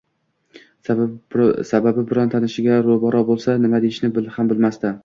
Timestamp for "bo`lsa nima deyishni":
3.31-4.15